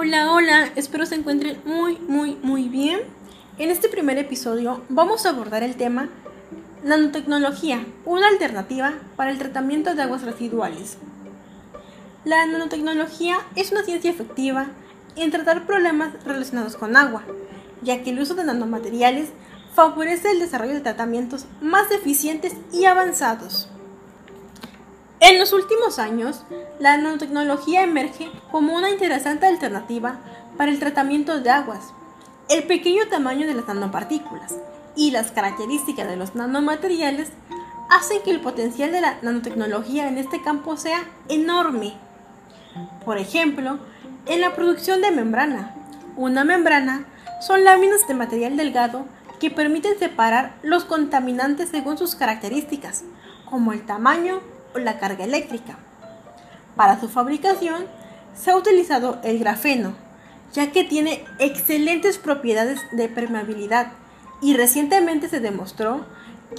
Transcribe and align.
Hola, 0.00 0.32
hola, 0.32 0.68
espero 0.76 1.06
se 1.06 1.16
encuentren 1.16 1.60
muy, 1.64 1.98
muy, 1.98 2.36
muy 2.40 2.68
bien. 2.68 3.00
En 3.58 3.68
este 3.68 3.88
primer 3.88 4.16
episodio 4.16 4.84
vamos 4.88 5.26
a 5.26 5.30
abordar 5.30 5.64
el 5.64 5.74
tema 5.74 6.08
nanotecnología, 6.84 7.84
una 8.04 8.28
alternativa 8.28 8.94
para 9.16 9.32
el 9.32 9.38
tratamiento 9.38 9.96
de 9.96 10.02
aguas 10.02 10.22
residuales. 10.22 10.98
La 12.24 12.46
nanotecnología 12.46 13.38
es 13.56 13.72
una 13.72 13.82
ciencia 13.82 14.12
efectiva 14.12 14.68
en 15.16 15.32
tratar 15.32 15.66
problemas 15.66 16.12
relacionados 16.24 16.76
con 16.76 16.96
agua, 16.96 17.24
ya 17.82 18.04
que 18.04 18.10
el 18.10 18.20
uso 18.20 18.36
de 18.36 18.44
nanomateriales 18.44 19.30
favorece 19.74 20.30
el 20.30 20.38
desarrollo 20.38 20.74
de 20.74 20.80
tratamientos 20.80 21.46
más 21.60 21.90
eficientes 21.90 22.54
y 22.72 22.84
avanzados. 22.84 23.68
En 25.20 25.38
los 25.38 25.52
últimos 25.52 25.98
años, 25.98 26.44
la 26.78 26.96
nanotecnología 26.96 27.82
emerge 27.82 28.30
como 28.52 28.74
una 28.74 28.90
interesante 28.90 29.46
alternativa 29.46 30.20
para 30.56 30.70
el 30.70 30.78
tratamiento 30.78 31.40
de 31.40 31.50
aguas. 31.50 31.92
El 32.48 32.64
pequeño 32.64 33.08
tamaño 33.10 33.46
de 33.46 33.54
las 33.54 33.66
nanopartículas 33.66 34.56
y 34.94 35.10
las 35.10 35.32
características 35.32 36.08
de 36.08 36.16
los 36.16 36.36
nanomateriales 36.36 37.30
hacen 37.90 38.22
que 38.22 38.30
el 38.30 38.40
potencial 38.40 38.92
de 38.92 39.00
la 39.00 39.18
nanotecnología 39.22 40.06
en 40.08 40.18
este 40.18 40.40
campo 40.40 40.76
sea 40.76 41.04
enorme. 41.28 41.94
Por 43.04 43.18
ejemplo, 43.18 43.78
en 44.26 44.40
la 44.40 44.54
producción 44.54 45.00
de 45.00 45.10
membrana. 45.10 45.74
Una 46.16 46.44
membrana 46.44 47.06
son 47.40 47.64
láminas 47.64 48.06
de 48.06 48.14
material 48.14 48.56
delgado 48.56 49.06
que 49.40 49.50
permiten 49.50 49.98
separar 49.98 50.54
los 50.62 50.84
contaminantes 50.84 51.70
según 51.70 51.96
sus 51.96 52.14
características, 52.14 53.04
como 53.48 53.72
el 53.72 53.86
tamaño, 53.86 54.40
la 54.74 54.98
carga 54.98 55.24
eléctrica. 55.24 55.78
Para 56.76 57.00
su 57.00 57.08
fabricación 57.08 57.86
se 58.34 58.50
ha 58.50 58.56
utilizado 58.56 59.18
el 59.24 59.38
grafeno, 59.38 59.94
ya 60.52 60.70
que 60.70 60.84
tiene 60.84 61.24
excelentes 61.38 62.18
propiedades 62.18 62.80
de 62.92 63.08
permeabilidad 63.08 63.92
y 64.40 64.54
recientemente 64.54 65.28
se 65.28 65.40
demostró 65.40 66.06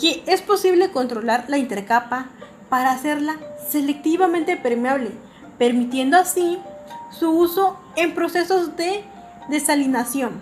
que 0.00 0.22
es 0.26 0.42
posible 0.42 0.90
controlar 0.90 1.44
la 1.48 1.58
intercapa 1.58 2.26
para 2.68 2.92
hacerla 2.92 3.36
selectivamente 3.68 4.56
permeable, 4.56 5.12
permitiendo 5.58 6.18
así 6.18 6.58
su 7.10 7.30
uso 7.30 7.78
en 7.96 8.14
procesos 8.14 8.76
de 8.76 9.04
desalinación, 9.48 10.40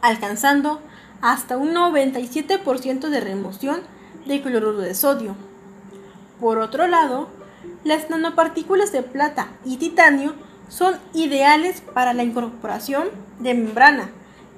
alcanzando 0.00 0.80
hasta 1.20 1.56
un 1.56 1.74
97% 1.74 3.08
de 3.08 3.20
remoción 3.20 3.80
de 4.26 4.40
cloruro 4.42 4.78
de 4.78 4.94
sodio. 4.94 5.36
Por 6.40 6.58
otro 6.58 6.86
lado, 6.86 7.28
las 7.84 8.10
nanopartículas 8.10 8.92
de 8.92 9.02
plata 9.02 9.48
y 9.64 9.76
titanio 9.78 10.34
son 10.68 10.96
ideales 11.14 11.80
para 11.80 12.12
la 12.12 12.24
incorporación 12.24 13.08
de 13.38 13.54
membrana 13.54 14.10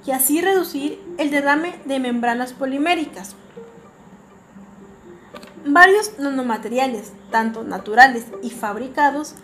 y 0.07 0.13
así 0.13 0.41
reducir 0.41 1.01
el 1.19 1.31
derrame 1.31 1.79
de 1.85 2.01
membranas 2.01 2.53
poliméricas. 2.53 3.35
Varios 5.67 6.19
nanomateriales, 6.19 7.13
tanto 7.31 7.63
naturales 7.63 8.27
y 8.43 8.51
fabricados, 8.51 9.35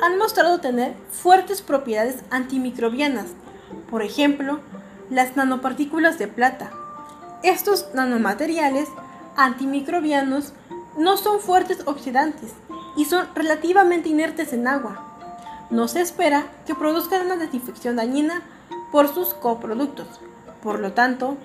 han 0.00 0.18
mostrado 0.18 0.60
tener 0.60 0.94
fuertes 1.10 1.62
propiedades 1.62 2.24
antimicrobianas, 2.30 3.26
por 3.90 4.02
ejemplo, 4.02 4.60
las 5.10 5.36
nanopartículas 5.36 6.18
de 6.18 6.28
plata. 6.28 6.70
Estos 7.42 7.88
nanomateriales 7.92 8.88
antimicrobianos 9.36 10.52
no 10.96 11.16
son 11.16 11.40
fuertes 11.40 11.78
oxidantes 11.86 12.52
y 12.96 13.04
son 13.04 13.26
relativamente 13.34 14.08
inertes 14.08 14.52
en 14.52 14.66
agua. 14.66 15.02
No 15.70 15.88
se 15.88 16.00
espera 16.00 16.46
que 16.66 16.74
produzcan 16.74 17.26
una 17.26 17.36
desinfección 17.36 17.96
dañina 17.96 18.42
por 18.92 19.12
sus 19.12 19.34
coproductos. 19.34 20.06
Por 20.62 20.78
lo 20.78 20.92
tanto, 20.92 21.36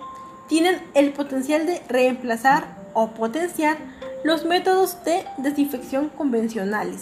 tienen 0.47 0.81
el 0.93 1.13
potencial 1.13 1.65
de 1.65 1.81
reemplazar 1.87 2.77
o 2.93 3.11
potenciar 3.11 3.77
los 4.23 4.45
métodos 4.45 5.03
de 5.03 5.25
desinfección 5.37 6.09
convencionales. 6.09 7.01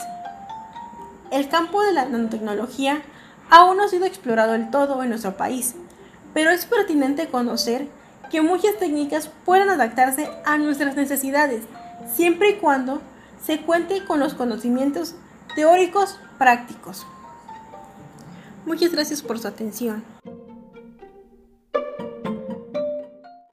El 1.31 1.49
campo 1.49 1.81
de 1.81 1.93
la 1.93 2.05
nanotecnología 2.05 3.01
aún 3.49 3.77
no 3.77 3.83
ha 3.83 3.89
sido 3.89 4.05
explorado 4.05 4.53
del 4.53 4.69
todo 4.69 5.01
en 5.03 5.09
nuestro 5.09 5.35
país, 5.35 5.75
pero 6.33 6.51
es 6.51 6.65
pertinente 6.65 7.27
conocer 7.27 7.87
que 8.29 8.41
muchas 8.41 8.77
técnicas 8.77 9.29
pueden 9.45 9.69
adaptarse 9.69 10.29
a 10.45 10.57
nuestras 10.57 10.95
necesidades 10.95 11.63
siempre 12.05 12.51
y 12.51 12.53
cuando 12.55 13.01
se 13.43 13.61
cuente 13.61 14.05
con 14.05 14.19
los 14.19 14.33
conocimientos 14.33 15.15
teóricos 15.55 16.19
prácticos. 16.37 17.05
Muchas 18.65 18.91
gracias 18.91 19.21
por 19.21 19.39
su 19.39 19.47
atención. 19.47 20.03